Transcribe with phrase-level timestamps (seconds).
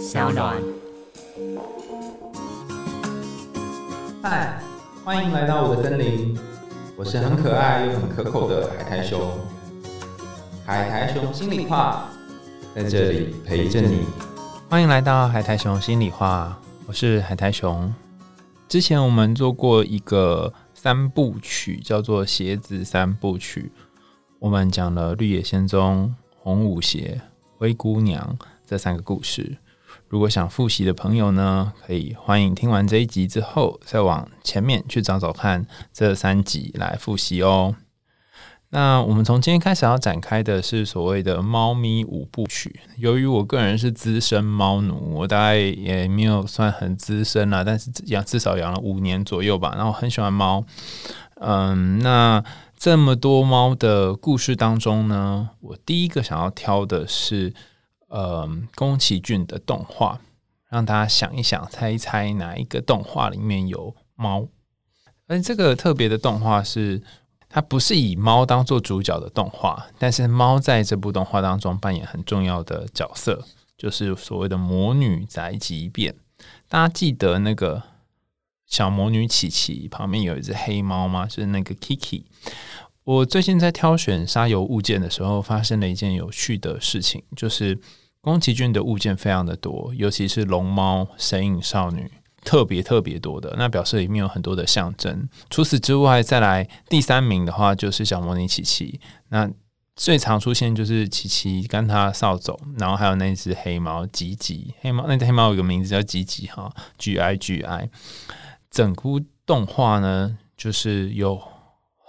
[0.00, 0.56] 小暖。
[4.22, 4.58] 嗨，
[5.04, 6.38] 欢迎来到我的森林，
[6.96, 9.20] 我是很可爱又很可口的海苔熊。
[10.64, 12.08] 海苔熊心里话，
[12.74, 14.06] 在这里陪着你。
[14.70, 17.92] 欢迎来到海苔熊心里话，我是海苔熊。
[18.70, 23.70] 之前我们做过一个三部曲，叫做《鞋子三部曲》，
[24.38, 27.20] 我们讲了绿野仙踪、红舞鞋、
[27.58, 29.58] 灰姑娘这三个故事。
[30.10, 37.76] 如果想复习的朋友呢，可以欢迎听完这一集之后，再往前面去找找看这三集来复习哦。
[38.70, 42.80] 那我们从今天开始要展开的是所谓的猫咪五部曲。
[42.96, 49.74] 由于我个人是资深猫奴，我大概也没有算很资深啦，但是养至少养了五年左右吧。
[49.76, 50.64] 然后很喜欢猫，
[51.36, 52.42] 嗯，那
[52.76, 57.54] 这么多猫的故事当中呢，我第一个想要挑的是，
[58.10, 60.20] 呃，宫崎骏的动画，
[60.68, 64.46] 让大家想一想，猜一猜哪一个动画里面有猫。
[65.26, 67.02] 而这个特别的动画是。
[67.52, 73.44] 它不是以猫当做主角的动画，但是猫在这部动画当中扮演很重要的角色，
[73.76, 76.14] 就是所谓的魔女宅急便。
[76.68, 77.82] 大家记得那个
[78.68, 81.26] 小魔女琪琪旁边有一只黑猫吗？
[81.26, 82.22] 就是那个 Kiki。
[83.02, 87.76] 我最近在挑选沙游物件的时候，发生了一件有趣的事情，就是
[88.22, 92.10] 宫崎骏的物件非常的多，尤其是龙猫、神隐少女。
[92.42, 95.28] 特别特别多的，那表示里面有很多的象征。
[95.50, 98.98] 除此之外，再来第三名的话就是小魔女琪琪。
[99.28, 99.50] 那
[99.94, 104.74] 最常出现就是琪琪跟他扫帚，然后还有那只黑猫吉吉。
[104.80, 107.90] 黑猫那只黑猫有个名字叫吉吉哈，G I G I。
[108.70, 111.38] 整部动画呢，就是有。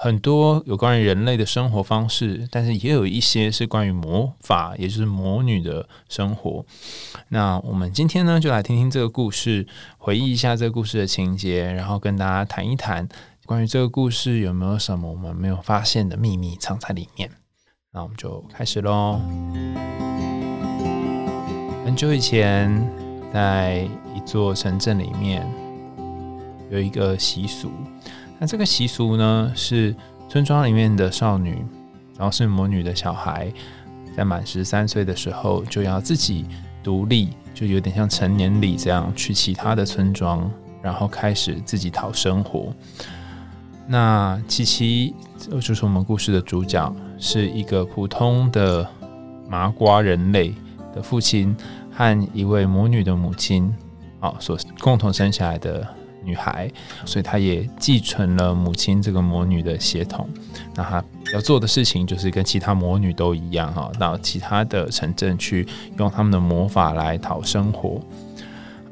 [0.03, 6.65] 很多有关于人类的生活方式，但是也有一些是关于魔法，也就是魔女的生活。
[7.27, 9.67] 那我们今天呢，就来听听这个故事，
[9.99, 13.07] 回忆一下这个故事的情节，然后跟大家谈一谈
[13.45, 17.29] 关于这个故事有没有什么我们没有发现的秘密藏在里面。
[17.91, 19.21] 那我们就开始喽。
[21.85, 22.89] 很久以前，
[23.31, 25.47] 在一座城镇里面，
[26.71, 27.69] 有一个习俗。
[28.41, 29.95] 那这个习俗呢，是
[30.27, 31.63] 村庄里面的少女，
[32.17, 33.53] 然后是魔女的小孩，
[34.17, 36.47] 在满十三岁的时候，就要自己
[36.81, 40.49] 独立，就有点像成年礼这样，去其他的村庄，
[40.81, 42.73] 然后开始自己讨生活。
[43.85, 48.89] 那琪琪就是我们故事的主角，是一个普通的
[49.47, 50.51] 麻瓜人类
[50.95, 51.55] 的父亲
[51.91, 53.71] 和一位魔女的母亲，
[54.19, 55.87] 啊，所共同生下来的。
[56.23, 56.69] 女孩，
[57.05, 60.27] 所以她也继承了母亲这个魔女的血统。
[60.75, 65.67] 那她要做的事情就是跟其他魔女都一样哈，到其他的城镇去
[65.97, 68.01] 用他们的魔法来讨生活。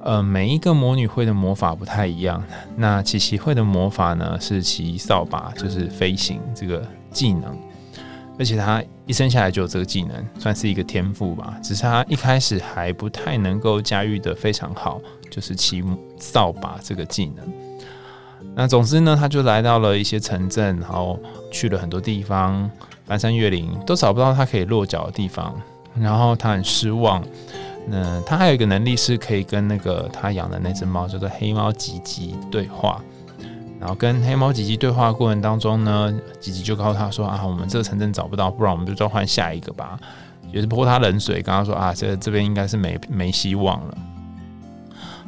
[0.02, 2.42] 呃，每一个魔女会的魔法不太一样。
[2.78, 7.58] 那琪琪会的魔法呢是骑扫把，就是飞行这个技能。
[8.40, 11.56] 而且他一生下来就有这个技能，算是一个天赋吧。
[11.62, 15.00] 只是他一开始还不太能够驾驭的非常好。
[15.30, 15.84] 就是骑
[16.18, 17.54] 扫把这个技能。
[18.56, 21.20] 那总之呢，他就来到了一些城镇，然后
[21.52, 22.68] 去了很多地方，
[23.06, 25.56] 翻山越岭，都找不到他可以落脚的地方。
[25.94, 27.24] 然后他很失望。
[27.88, 33.00] 那他还有一个能力是可以跟那个他养的那只猫叫做黑猫吉吉对话。
[33.80, 39.98] 然后跟黑猫吉吉对话过程当中呢，吉吉就告诉他说：“啊，我们这个城镇找不到，不然我们就召唤下一个吧。”
[40.52, 43.98] 也是泼他冷水，跟他说：“啊，这这边应该是没没希望了。”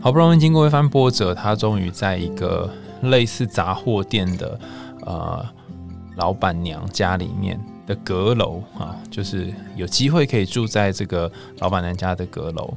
[0.01, 2.69] 好不容易经过一番波折，他终于在一个
[3.03, 4.59] 类似杂货店的
[5.05, 5.45] 呃
[6.15, 12.73] 老板娘家里面的阁楼啊，就是有机会可以住在这个老板娘家的阁楼。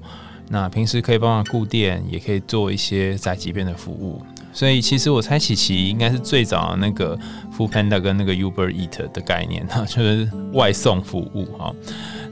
[0.51, 4.21] 那平时可以帮忙顾店，也可以做一些宅急便的服务。
[4.55, 7.19] 所以其实我猜琪琪应该是最早那个
[7.55, 11.75] Food Panda 跟那个 Uber Eat 的概念哈， 就是外送服务哈。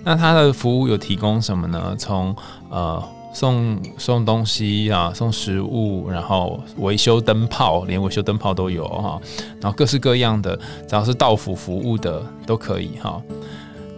[0.05, 1.94] 那它的服务有提供什么呢？
[1.99, 2.34] 从
[2.71, 3.03] 呃
[3.34, 9.21] 送送东西啊，送食物，然后维修灯泡，连维修灯泡都有哈，
[9.60, 10.57] 然后各式各样的，
[10.89, 13.21] 只要是到府服务的都可以哈。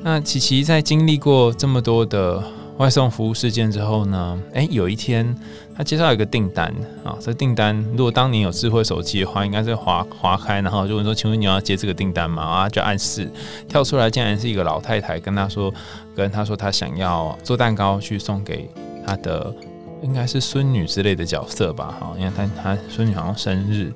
[0.03, 2.43] 那琪琪在经历过这么多的
[2.77, 5.35] 外送服务事件之后呢，哎，有一天
[5.76, 6.73] 他接到一个订单
[7.05, 12.43] 啊，这订单如果当年有智慧手机的话，应该是划划开，然后就问说，请问你要接这个订单吗？
[12.43, 13.31] 啊，就暗示
[13.69, 15.73] 跳出来，竟然是一个老太太跟他说，
[16.15, 18.69] 跟他说他想要做蛋糕去送给。
[19.06, 19.55] 他的
[20.00, 23.93] 应该是孙女之类的角色吧，哈，因为他他孙女好像生日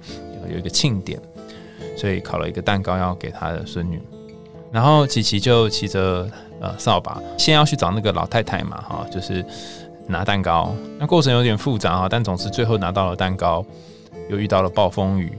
[0.52, 1.18] 有一个庆典，
[1.96, 3.98] 所以烤了一个蛋糕要给他的孙女。
[4.70, 9.42] 然后琪琪就骑着呃扫把，先要去找那个老太太嘛，哈，就是
[10.08, 10.74] 拿蛋糕。
[10.98, 13.64] 那过程有点复杂啊，但总之最后拿到了蛋糕，
[14.28, 15.32] 又遇到了暴风雨。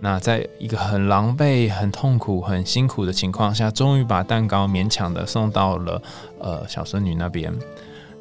[0.00, 6.00] 那在一个很狼狈、很痛苦、很辛苦的情况下，终于把蛋糕勉强的送到了
[6.38, 7.52] 呃小孙女那边。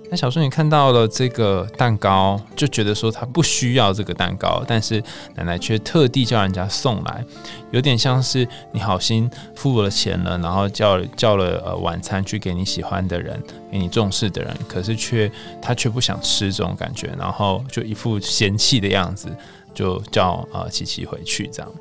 [0.09, 5.03] 那小孙女看到了这个蛋糕，就觉得说她不需要这个蛋糕，但是
[5.35, 7.23] 奶奶却特地叫人家送来，
[7.71, 15.31] 有点像是你好心付了钱了，然后叫叫了呃晚餐去给你喜欢的人、给你重视的人，可是却
[15.61, 19.29] 他却不想吃这种感觉，然后就一副嫌弃的样子。
[19.73, 21.71] 就叫呃琪琪回去这样，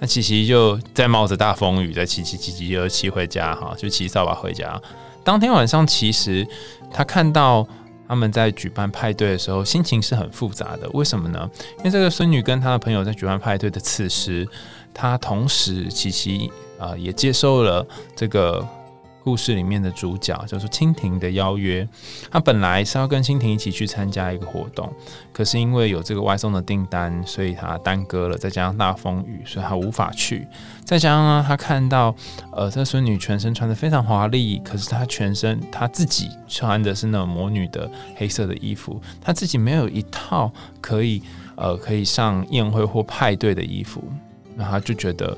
[0.00, 4.82] 那琪琪就在冒着大风雨，在骑骑骑骑又骑回家哈，就骑扫把回家。
[5.26, 6.46] 当天晚上，其实
[6.88, 7.66] 他看到
[8.06, 10.88] 他们在举办派对的时候，心情是很复杂的。
[10.90, 11.50] 为什么呢？
[11.78, 14.46] 因为这个孙女跟她的朋友在举办派对的此时，
[14.94, 16.30] 她同时其实
[16.78, 17.84] 啊也接受了
[18.14, 18.64] 这个。
[19.26, 21.86] 故事里面的主角叫做蜻蜓的邀约，
[22.30, 24.88] 他本来是要跟蜻蜓一起去参加一个活动，
[25.32, 28.38] 可是因为有这个外送的订单，所以他耽搁了。
[28.38, 30.46] 再加上大风雨，所以他无法去。
[30.84, 32.14] 再加上呢，他看到
[32.52, 41.20] 呃，这孙女全身穿的非常华丽，可是她全身她自己穿的是那种魔女的黑色的衣服，她自己没有一套可以
[41.56, 44.04] 呃可以上宴会或派对的衣服，
[44.54, 45.36] 那他就觉得，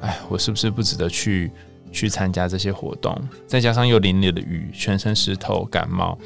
[0.00, 1.52] 哎，我是不是不值得去？
[1.92, 6.18] 去参加这些活动，再加上又淋了雨，全身湿透感冒，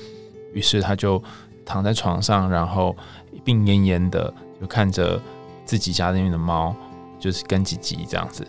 [0.52, 1.22] 于是他就
[1.64, 2.96] 躺在床上，然后
[3.44, 5.20] 病恹恹的就看着
[5.64, 6.74] 自己家里面的猫，
[7.18, 8.46] 就是跟吉吉这样子。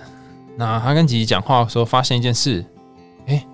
[0.56, 2.63] 那他跟吉吉讲话的时候，发现一件事，
[3.27, 3.45] 哎，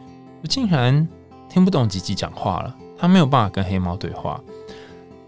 [0.42, 1.08] 我竟然
[1.50, 4.42] 听不懂吉吉讲话了，他没有办法跟黑猫对话。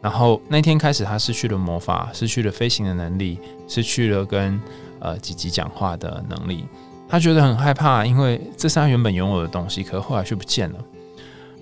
[0.02, 4.60] 然后那天开始，他失去了魔法，失去了飞行的能力，失去了跟
[5.00, 6.66] 呃吉吉讲话的能力。
[7.12, 10.80] 他觉得很害怕，因为这是他原本拥有的东西，可后来却不见了。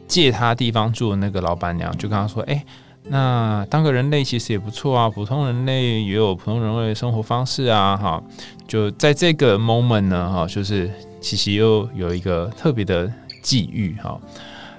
[0.07, 2.63] 借他地方住的那个老板娘就跟他说：“哎，
[3.05, 8.21] 那当个人类其实也不错啊，普通人类也有普通人类的生活方式啊。”哈，
[8.67, 10.87] 就在这个 moment 呢，哈，就是
[11.19, 13.11] 琪琪又有一个特别的
[13.41, 14.19] 际遇，哈，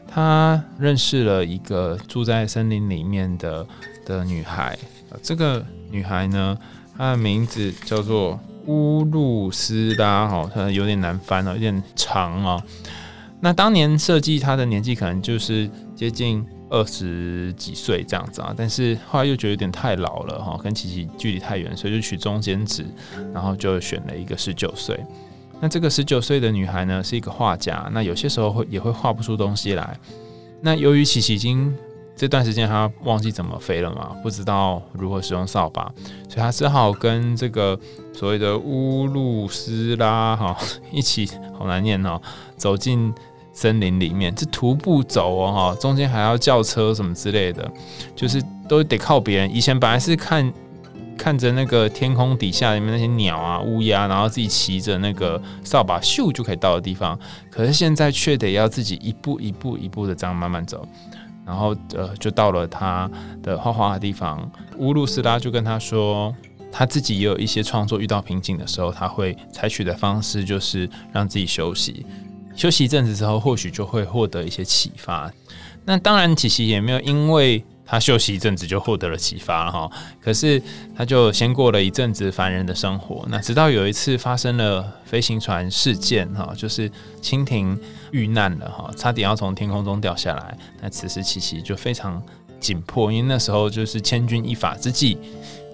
[0.06, 3.66] 他认识了一个住在森林里面的
[4.06, 4.78] 的女孩。
[5.20, 6.56] 这个女孩呢，
[6.96, 8.38] 她的名字叫做。
[8.66, 12.62] 乌鲁斯拉哈，它有点难翻了，有点长啊。
[13.40, 22.84] 那当年设计它的年纪可能就是接近二十几岁这样子啊，但是后来又觉得有点太老了哈，跟琪琪距离太远，所以就取中间值，
[23.32, 24.98] 然后就选了一个十九岁。
[25.58, 29.98] 那这个十九岁的女孩呢，是一个画家，那有些时候会也会画不出东西来。
[30.60, 31.74] 那由于琪琪已经
[32.20, 35.90] 这段时间他忘记怎么飞了嘛，不知道如何使用扫把，
[36.28, 37.81] 所以他只好跟这个
[38.12, 40.55] 所谓的乌鲁斯拉哈
[40.93, 42.20] 一起，好难念哦，
[42.58, 43.11] 走进
[43.55, 47.67] 森林里面，这徒步走哦哈，中间还要叫车什么之类的，
[48.14, 48.38] 就是
[48.69, 49.56] 都得靠别人。
[49.56, 50.52] 以前本来是看
[51.16, 57.19] 看着那个天空底下里面那些鸟啊乌鸦，然后自己骑着那个扫把咻就可以到的地方，
[57.50, 60.87] 可是现在却得要自己一步一步一步的这样慢慢走。
[61.50, 63.11] 然后，呃，就到了他
[63.43, 64.49] 的画画的地方。
[64.79, 66.32] 乌鲁斯拉就跟他说，
[66.70, 72.06] 他自己也有一些创作遇到瓶颈的时候，他会采取的方式就是让自己休息，
[72.55, 75.29] 休息一阵子之后，或许就会获得一些启发。
[75.85, 77.64] 那当然，其实也没有因为。
[77.90, 79.90] 他休息一阵子就获得了启发哈，
[80.23, 80.62] 可是
[80.97, 83.26] 他就先过了一阵子凡人的生活。
[83.28, 86.88] 那直到有一次发生了飞行船事件哈，就是
[87.20, 87.76] 蜻蜓
[88.12, 90.56] 遇难了哈，差点要从天空中掉下来。
[90.80, 92.23] 那此时琪琪就非常
[92.61, 95.18] 紧迫，因为那时候就是千钧一发之际，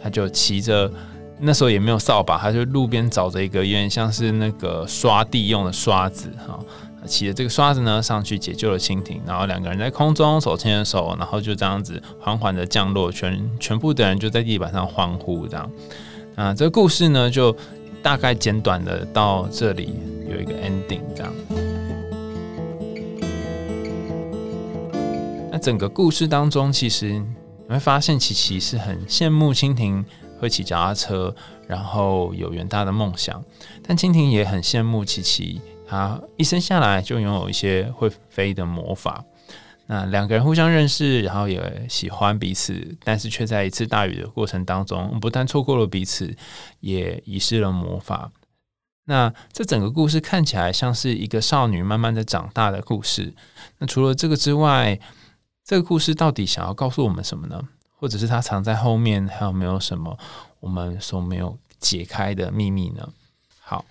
[0.02, 0.90] 他就骑着
[1.38, 6.58] 那时候也没有扫把，他就路边找着一个有点像是那个刷地用的刷子哈。
[7.06, 15.70] 骑着这个刷子呢上去解救了蜻蜓，然后两个人在空中手牵着手，然后就这样子缓缓的降落，全全部的人就在地板上欢呼，这样。
[16.34, 17.56] 啊，这个故事呢就
[18.02, 19.94] 大概简短的到这里
[20.28, 21.32] 有一个 ending，这样。
[25.50, 27.24] 那整个故事当中，其实你
[27.68, 30.04] 会发现，琪琪是很羡慕蜻蜓
[30.38, 31.34] 会骑脚踏车，
[31.66, 33.42] 然后有远大的梦想，
[33.82, 35.62] 但蜻蜓也很羡慕琪琪。
[35.86, 39.24] 他一生下来就拥有一些会飞的魔法，
[39.86, 46.36] 那两个人互相认识，然后也喜欢彼此，但是却在一次大雨的过程当中，不但错过了彼此，
[46.80, 48.32] 也遗失了魔法。
[49.04, 53.32] 那这整个故事看起来像是一个少女慢慢的长大的故事。
[53.78, 54.98] 那除了这个之外，
[55.64, 57.62] 这个故事到底想要告诉我们什么呢？
[57.98, 60.18] 或者是它藏在后面还有没有什么
[60.58, 63.08] 我们所没有解开的秘密呢？
[63.60, 63.84] 好。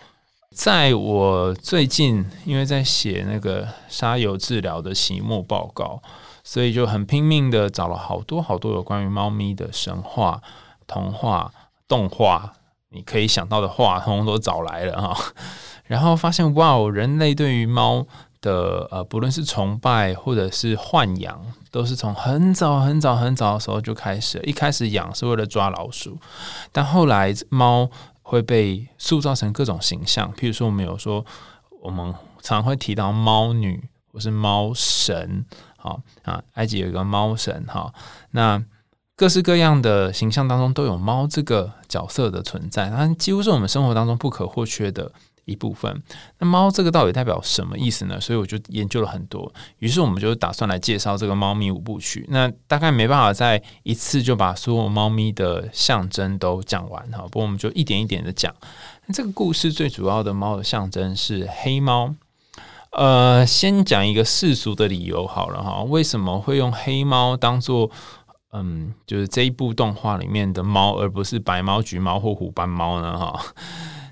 [0.55, 6.01] 在我最近，因为在写那个沙油治疗的期末报告，
[6.45, 10.41] 所以就很拼命的找了好多好多有关于猫咪的神话、
[10.87, 11.51] 童话、
[11.89, 12.53] 动画，
[12.91, 15.33] 你可以想到的话，通通都找来了哈。
[15.87, 18.07] 然后发现，哇哦，人类对于猫
[18.39, 24.39] 的呃，不论是崇拜或者是豢养，都是从很早很早很早的时候就开始。
[24.45, 26.17] 一开始养是为了抓老鼠，
[26.71, 27.89] 但后来猫
[28.27, 30.33] 会被塑造成各种形象。
[30.33, 31.23] 譬如说，我们有说，
[31.79, 35.45] 我们常会提到猫女或是猫神，
[35.77, 37.93] 好啊，埃及有一个猫神哈。
[38.31, 38.63] 那
[39.15, 45.11] 各式各样的形象当中都有猫这个角色的存在，它几乎是我们生活当中不可或缺的。
[45.45, 46.03] 一部分，
[46.39, 48.19] 那猫这个到底代表什么意思呢？
[48.19, 52.25] 所以我就研究了很多，于是我们就打算来介绍这个猫咪五部曲。
[52.29, 58.53] 那大概没办法在一次就把所有猫咪的象征都讲完哈，不过我们就一点一点的讲。
[59.05, 62.15] 那这个故事最主要的猫的象征是黑猫。
[62.91, 67.91] 呃，先讲一个世俗的理由好了哈，为什么会用黑猫当做
[68.53, 73.17] 嗯，就是这一部动画里面的猫，而不是白猫、橘猫或虎斑猫呢？
[73.19, 73.39] 哈。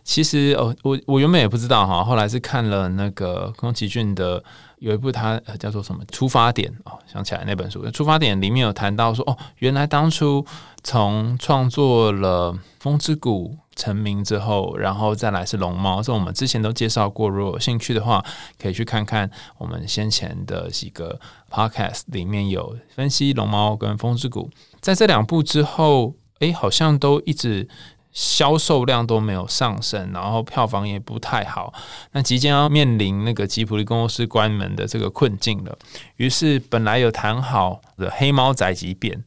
[0.04, 4.44] 其实哦，我我原本也不知道哈，后来是看了那个宫崎骏的
[4.80, 10.46] 有一部，他叫做什么《出发点》哦，想起来那本书《出发点》里面有谈到说哦，原来当初
[10.84, 18.24] 从创作了《风之谷》成名之后，然后再来是龙猫，这我们之前都介绍过，如果有兴趣的话，
[18.62, 21.18] 可以去看看我们先前的几个
[21.50, 24.50] podcast 里面有分析龙猫跟风之谷，
[24.82, 27.70] 在这两部之后，诶，好像都一直。
[28.14, 31.74] 销售量都没有上升，然后票房也不太好，
[32.12, 35.78] 那即将要面临那个吉普力公司关门的这个困境了。
[36.18, 39.24] 于是本来有谈好的黑猫宅急便，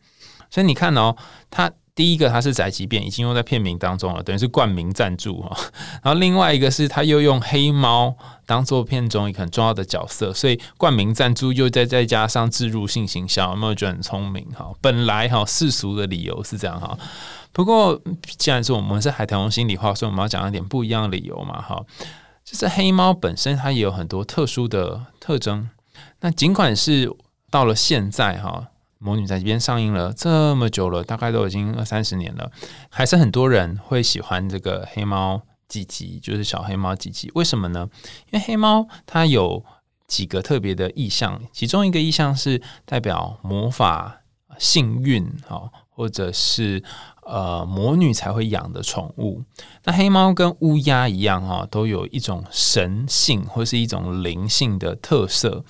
[0.49, 1.17] 所以你看哦，
[1.51, 5.57] 它第一个它是宅急便，已经用在片名当中了，等于是冠名赞助哈。
[6.03, 14.71] 然后另外一个是他又用黑猫当做片中一个很重要的角色，所以冠名赞助又再再加上植入性行销，有没有觉得很聪明哈？
[14.83, 16.97] 本来哈世俗的理由是这样哈。
[17.53, 17.99] 不过，
[18.37, 21.83] 既然是我们是海豚王心理话，所以我们要讲一点不一样的理由嘛，哈，
[22.45, 25.67] 就是黑猫本身它也有很多特殊的特征。
[26.21, 27.11] 那尽管是
[27.51, 32.51] 到了现在，哈，魔女在这边上映了这么久了，大概都已经二三十年了，
[32.89, 37.31] 还是很多人会喜欢这个黑猫吉吉，就是小黑猫吉吉。
[37.35, 37.89] 为什么呢？
[38.31, 39.65] 因为黑猫它有
[40.07, 44.23] 几个特别的意象，其中一个意象是代表魔法、
[44.59, 46.83] 幸运，哈，或者是。
[47.29, 49.43] 呃，魔女才会养的宠物，
[49.83, 55.65] 那黑猫跟乌鸦一样哈，都有一种神性或是一种灵性的特色。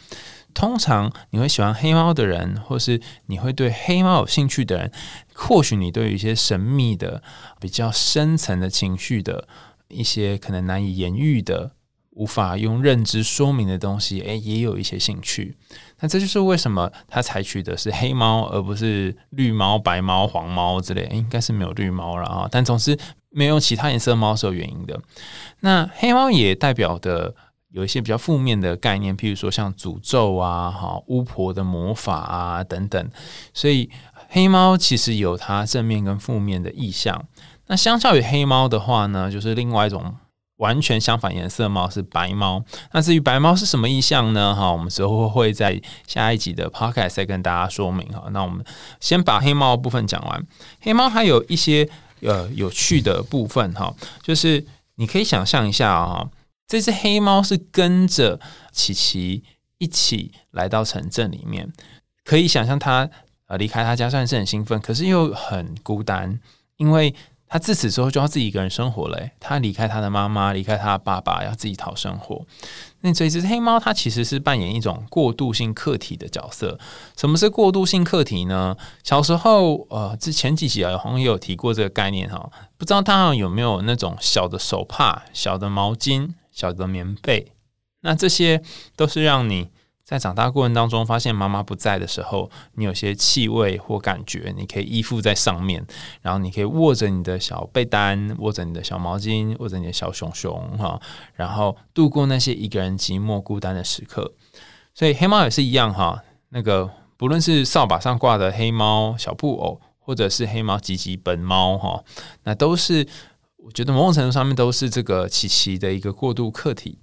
[0.57, 4.91] 通常你会喜欢黑猫的人，或是你会对黑猫有兴趣的人，
[5.35, 7.23] 或许你对一些神秘的、
[7.61, 9.47] 比较深层的情绪的
[9.89, 11.73] 一些可能难以言喻的。
[12.13, 15.55] 无法用认知说明的东西，诶，也有一些兴趣。
[16.01, 21.07] 那这就是为什么他采取的是黑猫，而不是绿猫、白猫、黄猫之类。
[21.13, 22.99] 应该是没有绿猫了啊，但总之
[23.29, 24.99] 没有其他颜色猫是有原因的。
[25.61, 27.35] 那黑猫也代表的
[27.71, 33.11] 有一些比较负面的概念，譬如说像诅咒啊、哈巫婆的魔法啊等等。
[33.53, 33.91] 所以
[34.29, 37.25] 黑猫其实有它正面跟负面的意象。
[37.67, 40.15] 那相较于黑猫的话呢，就是另外一种。
[40.59, 44.55] 完全相反颜色猫是白猫，那至于白猫是什么意象呢？
[44.55, 48.25] 哈，我们之后会在下一集的 podcast 再跟大家说明哈。
[48.31, 48.65] 那我们
[48.99, 50.43] 先把黑猫部分讲完。
[50.81, 51.87] 黑猫还有一些
[52.23, 56.27] 呃有趣的部分哈，就是你可以想象一下啊，
[56.67, 58.41] 这只黑猫是跟着
[58.73, 59.45] 琪琪
[59.79, 61.73] 一起来到城镇里面，
[62.25, 63.09] 可以想象它
[63.47, 66.41] 呃离开他家算是很兴奋，可是又很孤单，
[66.77, 67.15] 因为。
[67.49, 72.45] 他自此之后就要自己一个人生活嘞，他离开他的妈妈，离开他的爸爸，要自己讨生活。
[73.03, 76.77] 那这只黑猫，它其实是扮演一种过渡性客体的角色。
[77.17, 78.77] 什么是过渡性客体呢？
[79.05, 82.51] 小时候，呃，之前几集啊，好像也有提过这个概念哈。
[82.77, 87.53] 不知道大家有没有那种小的手帕、小的毛巾、小的棉被？
[88.01, 88.61] 那这些
[88.97, 89.69] 都是让你。
[90.09, 95.85] 在长大过程当中，发现妈妈不在的时候，你有些气味或感觉，你可以依附在上面，
[96.23, 101.01] 然后你可以握着你的小被单，握着你的小毛巾，握着你的小熊熊哈，
[101.35, 104.33] 然后度过那些一个人寂寞孤单的时刻。
[104.95, 112.05] 所以黑猫也是一样哈，那个不论是扫把上挂的黑猫小布偶，或者是黑猫吉吉本猫哈，
[112.45, 113.05] 那都是
[113.67, 116.97] 我觉得某种程度上面都是这个琪琪的一个过渡客体。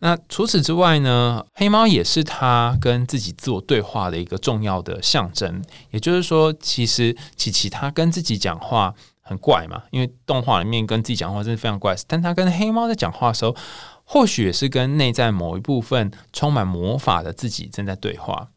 [0.00, 1.42] 那除此之外呢？
[1.54, 5.62] 黑猫也是他跟自己自我对话的一个重要的象征。
[5.90, 11.96] 也就是说，其实琪琪他跟自己讲话很怪嘛，因为动画里面跟自己讲话真的非常怪。
[12.06, 13.56] 但他跟黑猫在讲话的时候，
[14.04, 18.48] 或许也是跟内在某一部分充满魔法的自己正在对话。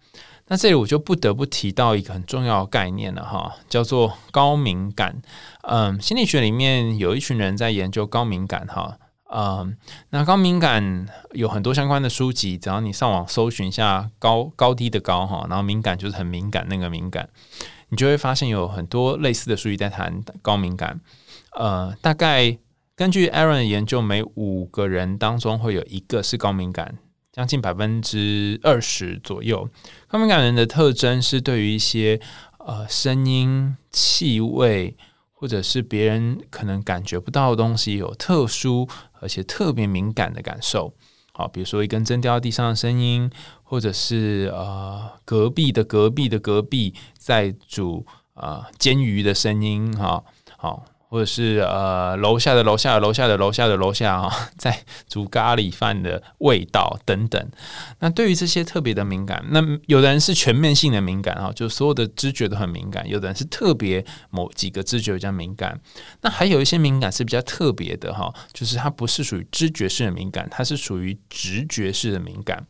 [0.50, 5.22] 那这里我就不得不提到一个很重要的概念了哈，叫做高敏感。
[5.64, 8.98] 嗯，心理学里面有一群人在研究高敏感哈。
[9.30, 9.76] 嗯，
[10.12, 17.28] 那高敏感有很多相关的书籍，只要你上网搜寻一下“高高低”的高哈，然后敏感就是很敏感那个敏感，
[17.90, 21.02] 你就会发现有很多类似的书籍在谈高敏感。
[21.52, 22.58] 呃，大概
[22.96, 26.96] 根据 Aaron 的研究，每五个人当中会有一个是高敏感。
[27.38, 29.70] 将近百分之二十左右，
[30.08, 32.20] 高敏感人的特征是对于一些
[32.58, 34.98] 呃声音、气味，
[35.34, 38.90] 或者是别人可能感觉不到的东西，有特殊
[39.22, 40.92] 而且特别敏感的感受。
[41.32, 43.30] 好，比如说一根针掉到地上的声音，
[43.62, 48.04] 或者是呃隔壁的隔壁的隔壁在煮
[48.34, 49.96] 啊煎鱼的声音。
[49.96, 50.24] 哈，
[50.58, 50.84] 好。
[51.10, 57.50] 或者是呃楼下的楼下的楼下的楼下的楼下啊， 在煮咖喱饭的味道等等。
[58.00, 65.80] 那对于这些特别的敏感，那有的人是全面性的敏感啊，就所有的知觉都很敏感；有的人是特别某几个知觉比较敏感。
[66.22, 72.66] 那还有一些敏感是比较特别的哈，就是它不是属于知觉式的敏感，它是属于直觉式的敏感。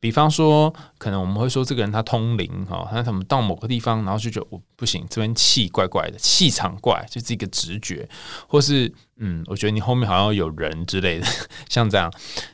[0.00, 8.08] 比方说，可能我们会说这个人他通灵哈，他怎么到某个地方，然后就觉得我不行，这边气怪怪的，气场怪，就是一个直觉，
[8.48, 11.26] 或是嗯，我觉得你后面好像有人之类的，
[11.68, 12.10] 像这样，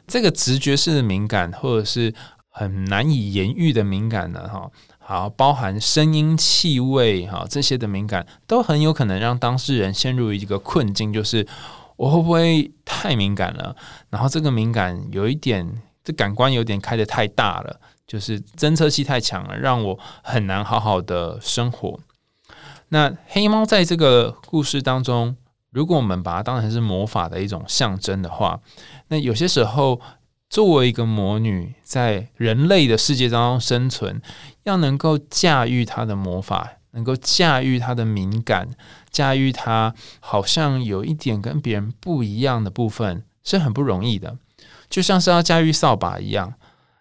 [0.08, 2.12] 这个直觉式的敏感，或者是
[2.48, 11.46] 很难以言喻的敏感呢，哈，好，包含声音、气味哈这些的敏感，都很有可能让当事人陷入一个困境，就是
[11.96, 13.76] 我会不会太敏感了？
[14.10, 15.82] 然后这个敏感有一点。
[16.06, 21.98] 这感官有点开的太大了，就是侦测器太强了，让我很难好好的生活。
[22.90, 25.36] 那黑猫在这个故事当中，
[25.72, 28.60] 如果我们把它当成是魔法的一种象征的话，
[29.08, 30.00] 那有些时候
[30.48, 34.22] 作为一个魔女，在人类的世界当中生存，
[34.62, 38.68] 要能够驾驭她的魔法，能够驾驭她的敏感，
[39.10, 44.38] 驾驭她好像有一点跟别人不一样的部分，是很不容易的。
[44.88, 46.54] 就像是要驾驭扫把一样，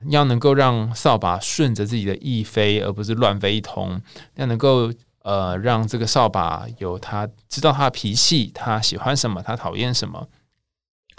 [0.10, 4.02] 要能够让扫把顺着自己的意飞，而不是乱飞一通。
[4.36, 4.91] 要能够
[5.24, 10.28] 呃，让这个扫把有他知道他的脾气，他喜欢什么，他讨厌什么，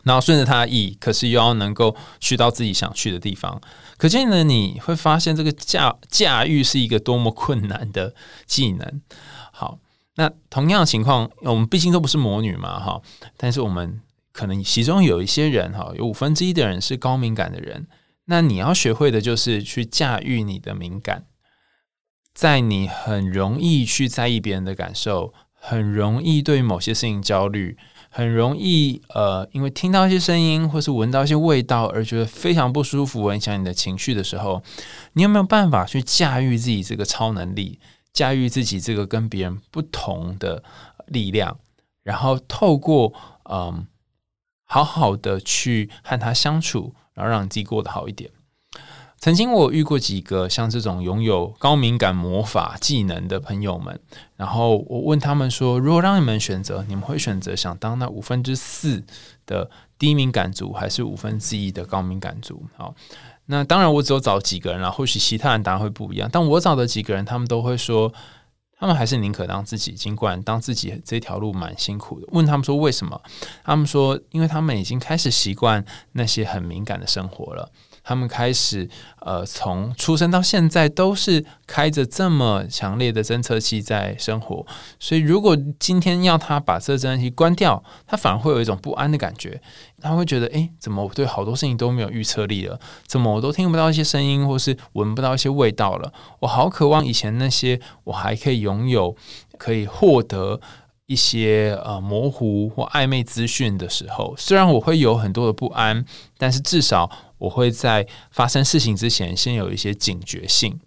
[0.05, 3.61] 然后顺着他的意，可是又要能够去到自己想去的地方。
[3.97, 8.15] 可见呢，你会发现这个驾驾驭是一个多么困难的
[8.47, 9.01] 技能。
[9.51, 9.79] 好，
[10.15, 13.01] 那同样的情况，我们毕竟都不是魔女嘛，哈，
[13.37, 14.01] 但是我们。
[14.37, 17.89] 可能其中有一些人哈，有五分之一的人是高敏感的人。
[18.27, 21.25] 那你要学会的就是去驾驭你的敏感，
[22.35, 27.79] 在你很容易去在意别人的感受，很容易对某些事情焦虑，
[28.11, 34.63] 很容易呃，因为听到一些声音或是闻到一些味道而觉得非常不舒服，影响你的情绪的时候，
[35.15, 37.81] 你有没有办法去驾驭自己这个超能力，
[38.13, 40.63] 驾驭自己这个跟别人不同的
[41.07, 41.59] 力量，
[42.03, 43.15] 然后透过
[43.51, 43.87] 嗯。
[44.67, 48.31] 好好的去和他相处，然后让自己过得好一点。
[49.19, 53.99] 曾经我遇过几个像这种拥有高敏感魔法技能的朋友们，
[54.37, 59.03] 然后我问他们说：“如果让你们选择，你们会选择想当那五分之四
[59.47, 62.95] 的低敏感族，还是五分之一的高敏感族？”好，
[63.47, 68.13] 那当然我只有找几个人了，或许其他人答案会不一样，但我找的几个人，他们都会说。
[68.79, 72.27] 他们还是宁可当自己，尽管当自己这条路蛮辛苦的。
[72.33, 73.21] 问他们说为什么？
[73.65, 77.71] 他们说，因为他们已经开始习惯那些很敏感的生活了。
[78.09, 78.89] 他们开始，
[79.19, 84.65] 呃，从出生到现在都是开着这么强烈的侦测器在生活，
[85.01, 89.61] 所以如果今天要他把这侦测器关掉，他反而会有一种不安的感觉。
[90.01, 92.79] 他会觉得，诶，怎么我对好多事情都没有预测力了？
[93.09, 96.13] 怎么我都听不到一些声音，或是闻不到一些味道了？
[96.39, 99.17] 我好渴望以前那些我还可以拥有、
[99.59, 100.61] 可以获得
[101.07, 104.33] 一些呃模糊或暧昧资讯的时候。
[104.39, 106.05] 虽然我会有很多的不安，
[106.39, 107.11] 但是至少。
[107.39, 110.81] 我会在发生事情之前，先有一些警觉性。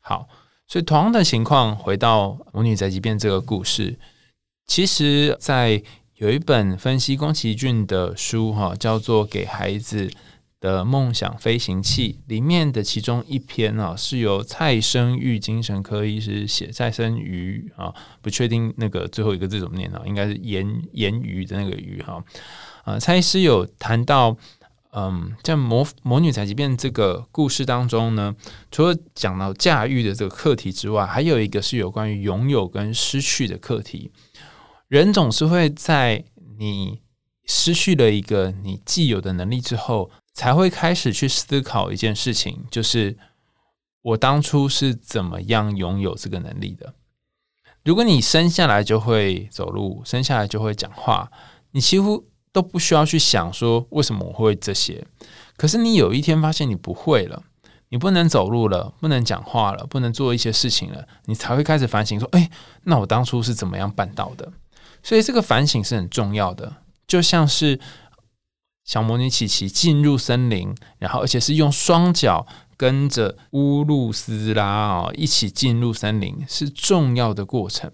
[0.00, 0.28] 好，
[0.66, 3.98] 所以同样的情况，回到《魔女宅急便》这个故事，
[4.66, 5.82] 其实，在
[6.16, 10.10] 有一本分析宫崎骏的书，哈，叫做《给孩子
[10.60, 16.68] 的梦想飞行器》里面的其中一篇啊，是由蔡生玉精神科医师写。
[16.72, 22.24] 蔡生瑜啊，不确定那个最后一个字怎么念啊，应该是言言语的那个语哈。
[22.84, 24.36] 啊，蔡医师有谈到。
[24.94, 28.36] 嗯，在魔魔女宅急便这个故事当中呢，
[28.70, 34.12] 除了讲到驾驭的这个课题之外，还有一个是有关于拥有跟失去的课题。
[34.88, 36.22] 人总是会在
[36.58, 37.00] 你
[37.46, 43.16] 失去了一个你既有的能力之后，才会开始去思考一件事情，就是
[44.02, 46.94] 我当初是怎么样拥有这个能力的？
[47.82, 51.30] 如果你生下来就会走路，生下来就会讲话，
[51.70, 55.04] 你几乎都不需要去想说为什么我会这些。
[55.56, 57.42] 可是你有一天发现你不会了，
[57.88, 62.50] 你不能走路了，不能讲话了，不能做一些事情了，你才会开始反省说：哎，
[62.84, 64.52] 那我当初是怎么样办到的？
[65.02, 67.80] 所以这个反省是很重要的，就像是
[68.84, 72.46] 小魔女琪琪进入森林，然后而且是用双脚。
[72.74, 77.88] 跟着乌鲁斯拉啊一起进入森林是重要的过程，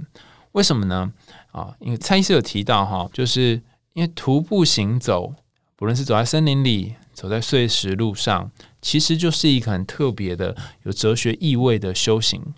[0.52, 1.12] 为什么呢？
[1.52, 3.60] 啊，因为蔡医师有提到哈，就是
[3.98, 5.34] 因为徒步行走，
[5.74, 12.54] 不论是走在森林里，走在碎石路上，其实就是一个很特别的、有哲学意味的修行。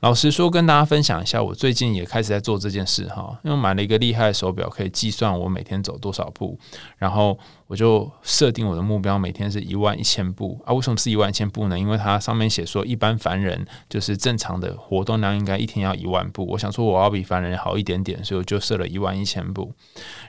[0.00, 6.58] 老实说，跟大家分享一下，我最近也开始在做这件事哈，因为买了一个厉害的手表，可以计算我每天走多少步，
[6.96, 10.72] 然后我就设定我的目标，每天是一万一千步啊。
[10.72, 11.78] 为什么是一万一千步呢？
[11.78, 16.46] 因为它上面写说，一般凡人就是正常的活动量应该一天要一万步。
[16.46, 19.70] 我想说我要比凡人好一点点，所以我就设了一万一千步。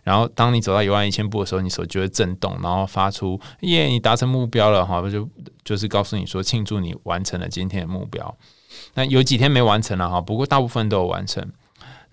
[0.03, 5.29] 然后当你走到一万一千步的时候，你手就会震动，然后发出耶，你达成目标了哈，就
[5.63, 8.36] 就是告诉你说庆祝你完成了今天的目标。
[8.93, 11.51] 那有几天没完成了哈，不过大部分都有完成。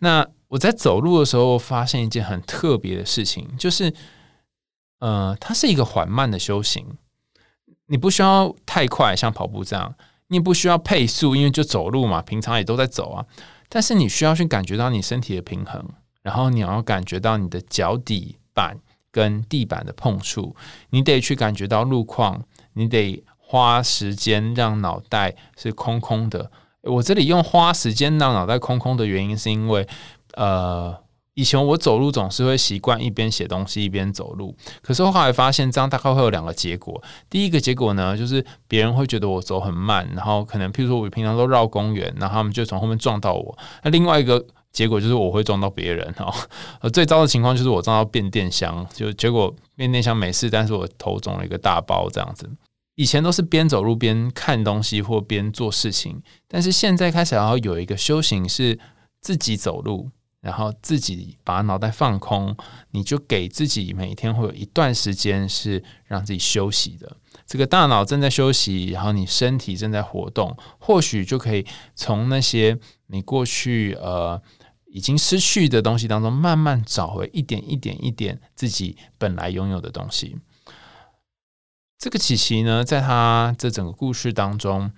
[0.01, 3.93] 那我在走路的时候发现一件很特别的事情，就是，
[5.01, 6.87] 呃，它是一个缓慢的修行。
[7.87, 9.93] 你不需要太快，像跑步这样；
[10.29, 13.27] 你也不需要配速，因为就走路嘛，平常也都在走啊。
[13.69, 15.85] 但是你需要去感觉到你身体的平衡，
[16.23, 18.79] 然后你要感觉到你的脚底板
[19.11, 20.55] 跟地板的碰触，
[20.91, 22.45] 你得去感觉到路况，
[22.75, 23.25] 你得。
[23.51, 26.51] 花时间让脑袋是空空的。
[26.83, 29.89] 我这里用花时间让脑袋空空的原因，是因为
[30.35, 30.95] 呃，
[31.33, 34.55] 以前我走路总是会习惯一边写东西一边走路。
[34.83, 37.03] 可是后来发现，这样大概会有两个结果。
[37.31, 43.59] 第一个结果呢，就是别人会觉得我走很慢，然后可能譬如说我平常都绕公园，然后他们就从后面撞到我。
[43.83, 46.31] 那另外一个结果就是我会撞到别人哈。
[46.83, 52.47] 呃，最糟的情况就是我撞到变电箱，就结果变电箱没事，但是我头肿了一个大包这样子。
[52.99, 58.77] 以前都是边走路边看东西或边做事情，但是现在开始要有一个修行，是
[59.21, 62.57] 自己走路，然后自己把脑袋放空，
[62.91, 67.17] 你就给自己每天会有一段时间是让自己休息的。
[67.47, 74.43] 这个大脑正在休息，然后你身体正在活动，或许就可以从那些你过去呃
[74.87, 80.37] 已经失去的东西当中，慢慢找回一点一点一点自己本来拥有的东西。
[81.99, 84.93] 这个琪琪呢，在他这整个故事当中，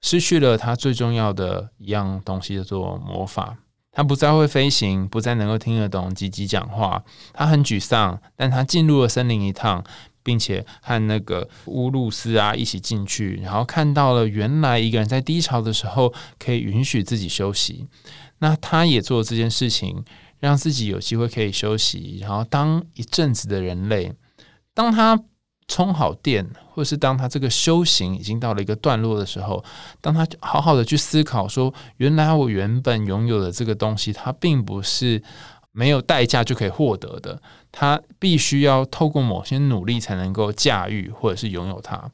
[0.00, 3.58] 失去了他最重要的一样东西，叫做魔法。
[3.90, 7.02] 他不再会飞行，不再能够听得懂吉吉讲话。
[7.32, 9.82] 他很沮丧，但他进入了森林一趟，
[10.22, 17.88] 并且和那个乌鲁斯啊一起进去，然后看到了原来一个人在低潮的时候可以允许自己休息。
[18.38, 20.04] 那他也做这件事情，
[20.38, 24.12] 让自己有机会可以休息，然后当一阵子的人类，
[24.72, 25.20] 当他。
[25.66, 29.64] 充好电，或是当他这个修行已经到了一个段落的时候，
[30.00, 35.22] 当他好好的去思考说，原来我原本拥有的这个东西，它并不是
[35.72, 37.40] 没有代价就可以获得的，
[37.72, 42.10] 他必须要透过某些努力才能够驾驭或者是拥有它。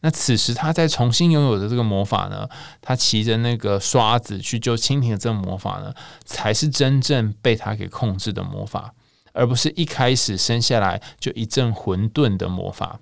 [0.00, 2.48] 那此时他在重新拥有的这个魔法呢，
[2.80, 5.92] 他骑着那个刷子去救蜻蜓的这个魔法呢，
[6.24, 8.92] 才是真正被他给控制的魔法。
[9.38, 13.00] 而不是一开始生下来就一阵混沌的魔法。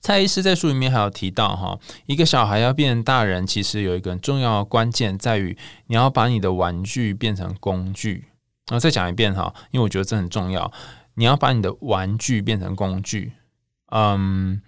[0.00, 5.56] 蔡医师在书里面还有提到，哈，一个小孩要变成大人，其实有一个很重要的关键在于，
[5.88, 8.26] 你要把你的玩具变成工具。
[8.72, 10.72] 我再讲一遍哈，因为我觉得这很重要。
[11.14, 13.32] 你要把你的玩具变成工具。
[13.90, 14.60] 嗯，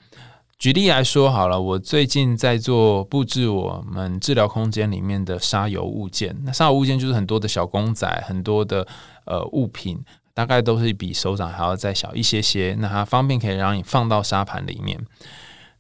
[0.59, 6.37] 举例来说好了，我最近在做布置我们治疗空间里面的沙油物件。
[6.43, 8.87] 那沙油物件就是很多的小公仔，很多的
[9.25, 10.03] 呃物品。
[10.39, 14.97] 大概都是比手掌还要再小一些些，那它方便可以让你放到沙盘里面。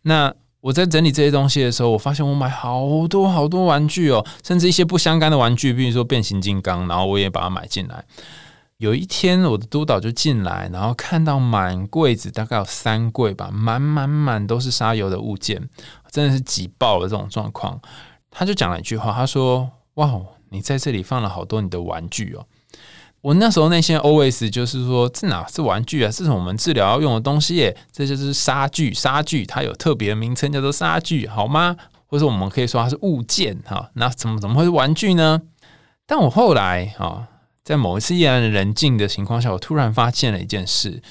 [0.02, 8.04] 那我在整理这些东西的时候，我发现我买好多好多玩具哦，甚至一些不相干的玩具，比如说变形金刚，然后我也把它买进来。
[8.78, 15.68] 有一天，我的督导就进来，然后看到满柜子，大概有三柜吧，满满满都是沙油的物件，
[16.10, 17.80] 真的是挤爆了这种状况。
[18.28, 22.44] 他就讲了一句话，他说：“哇，你在这里放了好多你的玩具哦。”
[23.28, 26.10] 我那时候内心 always 就是说，这哪是玩具啊？
[26.10, 27.76] 这是我们治疗要用的东西耶！
[27.92, 31.76] 这就是杀具，杀具它有特别的名称，叫做杀具，好吗？
[32.06, 33.90] 或者我们可以说它是物件哈。
[33.96, 35.42] 那怎么怎么会是玩具呢？
[36.06, 37.28] 但我后来哈，
[37.62, 41.02] 在某一次夜阑人静的情况下，我突然发现了一件事，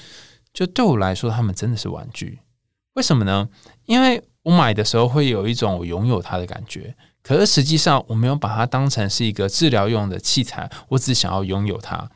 [0.52, 2.40] 就对我来说，他们真的是玩具。
[2.94, 3.48] 为什么呢？
[3.86, 6.96] 因为我买的时候会有一种我拥有它的感觉，
[7.28, 12.10] 可是实际上我没有把它当成是一个治疗用的器材，我只想要拥有它。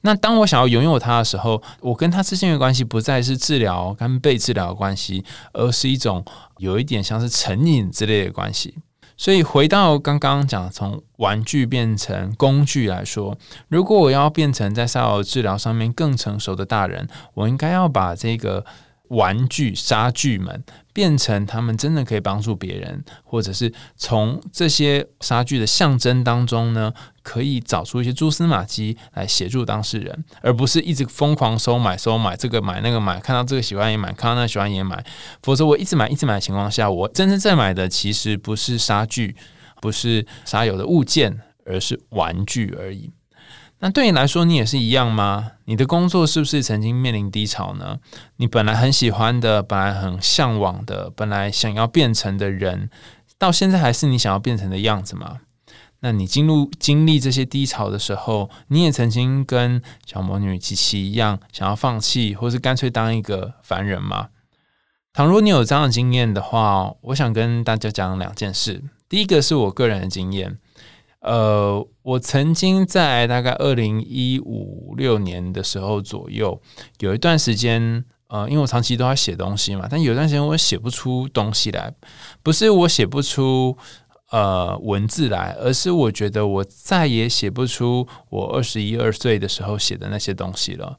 [0.00, 6.24] 那当我想要拥有它的时候，我跟它之间的关系不再是治疗跟被治疗的关系，而是一种
[6.56, 8.74] 有一点像是成瘾之类的关系。
[9.16, 18.64] 所以回到刚刚讲，从玩具变成工具来说，如果我要变成在骚扰治疗上面更成熟的大人，我应该要把这个。
[19.08, 20.62] 玩具、杀具们
[20.98, 35.04] 变成他们真的可以帮助别人，或者是从这些杀具的象征当中呢，可以找出一些蛛丝马迹来协助当事人，而不是一直疯狂收买、收买这个买那个买，看到这个喜欢也买，看到那喜欢也买。
[35.40, 39.36] 否则我一直买、一直买的情况下，我真正在买的其实不是杀具，
[39.80, 43.12] 不是杀有的物件，而是玩具而已。
[43.80, 45.52] 那对你来说，你也是一样吗？
[45.66, 47.98] 你的工作是不是曾经面临低潮呢？
[48.36, 52.90] 你本来很喜欢的，本来很向往的，本来想要变成的人，
[53.38, 55.38] 到现在还是你想要变成的样子吗？
[56.00, 64.28] 那你进入经历这些低潮的时候，你也曾经跟小魔女琪琪一样，想要放弃，或是干脆当一个凡人吗？
[65.12, 68.82] 倘若你有这样的经验的话，我想跟大家讲两件事。
[69.08, 70.58] 第一个是我个人的经验。
[71.20, 76.60] 呃，我曾经在大概二零一五六年的时候左右，
[77.00, 81.92] 有一段时间，呃，因为我长期都要写东西嘛，但有段时间我写不出东西来，
[82.42, 83.76] 不是我写不出
[84.30, 90.98] 呃文字来，而是我觉得我再也写不出我二十一二岁的时候写的那些东西了。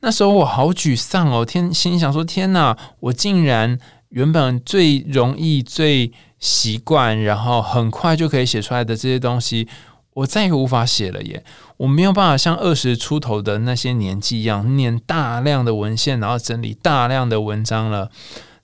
[0.00, 3.76] 那时候我好沮丧哦，天，心想说天哪，我竟然
[4.10, 6.12] 原本最容易最。
[6.40, 9.68] 习惯，然后很快就可以写出来的这些东西，
[10.14, 11.44] 我再也无法写了耶！
[11.76, 18.10] 我没有办法像二十出头的那些年纪一样，念大量的文献，然后整理大量的文章了。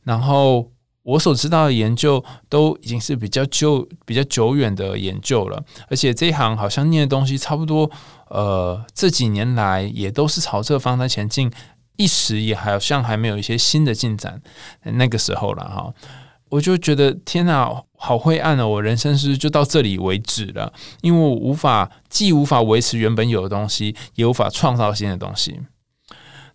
[0.03, 0.71] 然后
[1.03, 7.91] 我所知道的研究都已经是比较久、比较久远的研究了，而且这一行好像念的东西差不多，
[8.29, 11.51] 呃，这几年来也都是朝这方向前进，
[11.97, 14.41] 一时也好像还没有一些新的进展。
[14.83, 15.93] 那个时候了哈。
[16.55, 18.69] 我就觉得天哪，好灰暗哦！
[18.69, 25.61] 我人生是就到这里为止了，因为我无法既无法维持原本有的东西，也无法创造新的东西。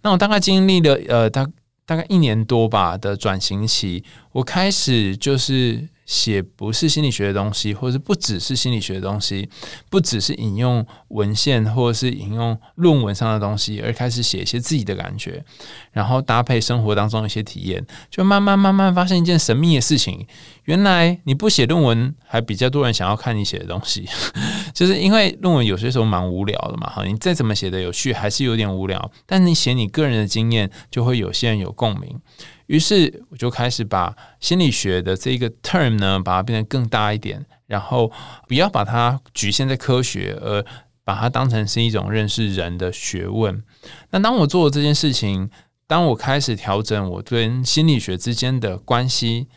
[0.01, 1.45] 那我大概经历了呃大
[1.85, 5.89] 大概一年多吧的转型期，我开始就是。
[6.09, 9.47] 写不是心理学的东西，或者是不只是心理学的东西，
[9.91, 15.45] 不只是引用文献或者是引用论文上的东西，而开始写一些自己的感觉，
[15.91, 20.25] 然后搭配生活当中一些体验，就慢慢慢慢发现一件神秘的事情：
[20.69, 24.07] 原来你不写论文，还比较多人想要看你写的东西，
[24.71, 26.87] 就是因为论文有些时候蛮无聊的嘛。
[26.87, 29.11] 哈，你再怎么写的有趣，还是有点无聊。
[29.25, 32.21] 但你写你个人的经验，就会有些人有共鸣。
[32.67, 38.11] 于是我就开始把心理学的这个 term 呢，把它变得更大一点，然后
[38.47, 40.63] 不要把它局限在科学，而
[41.03, 43.63] 把它当成是一种认识人的学问。
[44.11, 45.49] 那当我做了这件事情，
[45.87, 49.47] 当我开始调整我跟心理学之间的关系，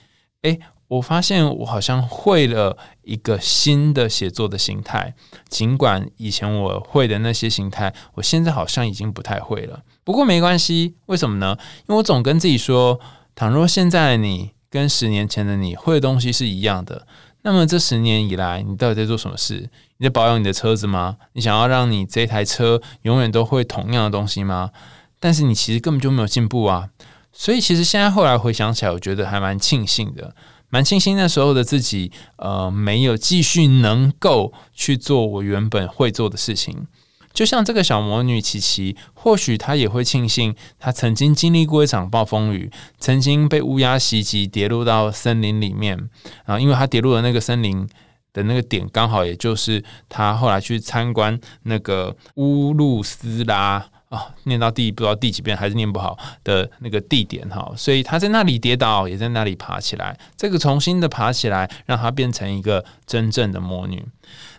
[0.41, 0.59] 诶，
[0.93, 5.15] 我发现我好像会了一个新的写作的形态，
[5.49, 9.81] 尽管以前我会的那些形态，我现在好像已经不太会了。
[10.05, 11.57] 不过没关系，为什么呢？
[11.59, 13.01] 因为我总跟自己说，
[13.35, 17.07] 倘若现在的你跟十年前的你会的东西是一样的，
[17.41, 19.71] 那么这十年以来，你到底在做什么事？
[19.97, 21.17] 你在保养你的车子吗？
[21.33, 24.71] 你想要让你这台车永远都会同样的东西吗？
[25.19, 26.91] 但是你其实根本就没有进步啊！
[27.33, 30.35] 所以其实现在后来回想起来，我觉得还蛮庆幸的。
[30.73, 36.87] 蛮庆幸那时候的自己，呃，没有继续能够去做我原本会做的事情。
[37.35, 46.09] 就像这个小魔女琪琪，或许她也会庆幸，她曾经经历过一场暴风雨，曾经被乌鸦袭击，跌入到森林里面。
[46.47, 47.87] 啊，因为她跌入的那个森林
[48.33, 53.92] 的那个点，刚好也就是她后来去参观那个乌鲁斯拉。
[54.13, 60.15] 啊，念到第不知道第几遍还是念不好的那个地点哈，所以他在那里跌倒，也在那里爬起来。
[60.37, 64.07] 这个重新的爬起来，让他变成一个真正的魔女。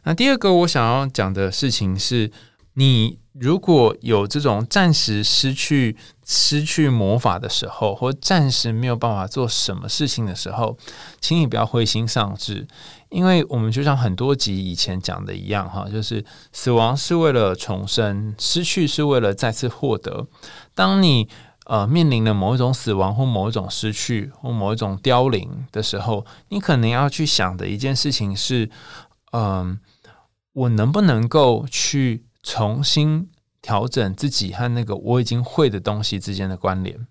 [0.05, 2.31] 那第二个我想要讲的事情是，
[2.73, 10.75] 你如果有这种暂时失去失去魔法的时候，或暂时没有办法做什么事情的时候，
[11.21, 12.67] 请你不要灰心丧志。
[13.13, 20.25] 因为我们就像很多集以前讲的一样，哈，就是死亡是为了重生，失去是为了再次获得。
[20.73, 21.29] 当你
[21.65, 28.67] 呃面临了某一种死亡或某一种失去或某一种凋零的时候，你可能要去想的一件事情是：
[29.31, 29.79] 嗯，
[30.53, 33.29] 我能不能够去重新
[33.61, 37.07] 调整自己和那个我已经会的东西之间的关联？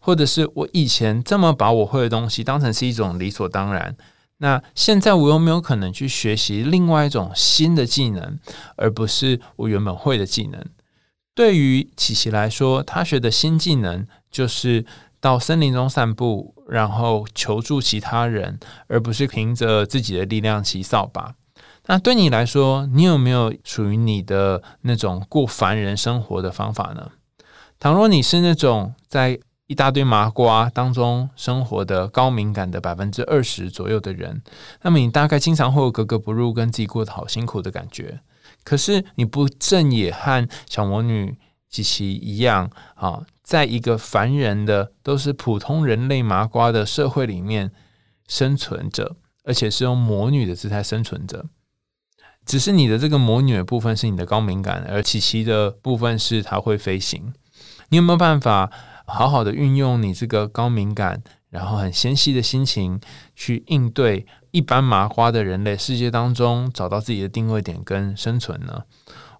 [0.00, 3.96] 或者是我以前这么把我会的东西当成是一种理所当然，
[4.42, 8.38] 那现在我有没有可能去学习另外一种新的技能，
[8.76, 10.64] 而不是我原本会的技能？
[11.34, 14.84] 对于琪琪来说，他学的新技能就是
[15.20, 21.34] 到森林中散步，然后求助其他人，而不是凭着自己的力量骑扫把。
[21.86, 27.10] 那对你来说，你有没有属于你的那种过凡人生活的方法呢？
[27.78, 29.38] 倘若你是那种在
[29.70, 34.42] 一大堆麻瓜当中生活的高敏感的百分之二十左右的人，
[34.82, 38.18] 那么你大概经常会有格格不入，跟自己过得好辛苦的感觉。
[38.64, 47.70] 可是你不正也和小魔女及其一样啊，在一个凡人的都是普通人类麻瓜的社会里面
[48.26, 51.46] 生存着，而且是用魔女的姿态生存着。
[52.44, 57.32] 只是你的这个魔女的部分是你的高敏感，而琪琪的部分是它会飞行。
[57.90, 58.72] 你有没有办法？
[59.10, 63.00] 好好的运用你这个高敏感，然后很纤细的心情
[63.34, 68.82] 去应对一般麻花的人类世界当中，找到自己的定位点跟生存呢？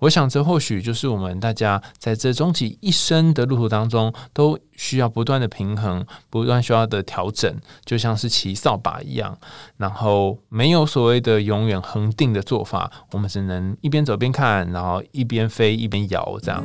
[0.00, 7.54] 我想这或许就是我们大家在这终其一生的路途当中，都需要不断的平衡，不断需要的调整，
[7.84, 9.36] 就像是骑扫把一样。
[9.76, 16.64] 然后没有所谓的永远恒定的做法，我们只能一边走边看，然后一边飞一边摇，这样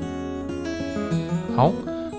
[1.58, 1.74] 好。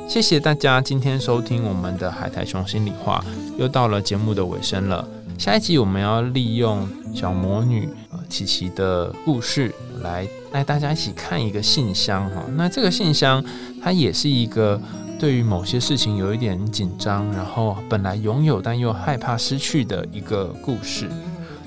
[0.08, 3.22] 谢谢大家今天收听我们的海苔熊心里话，
[3.58, 5.06] 又到了节目的尾声了。
[5.36, 7.88] 下一集我们要利用小魔女
[8.28, 12.42] 琪琪的故事来带大家一起看一个信箱哈。
[12.56, 13.44] 那这个信箱
[13.82, 14.80] 它也是一个
[15.18, 21.10] 对于某些事情有一点紧张，然后本来拥有但又害怕失去的一个故事。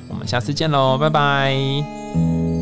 [0.07, 2.58] 我们下次见喽，拜拜。